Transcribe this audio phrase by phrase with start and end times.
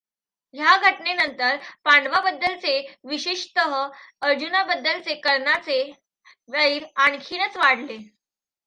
[0.53, 2.73] ह्या घटनेनंतर पांडवांबद्दलचे
[3.03, 3.75] विशेषतः
[4.21, 5.81] अर्जुनाबद्दलचे कर्णाचे
[6.49, 7.97] वैर आणखीनच वाढले.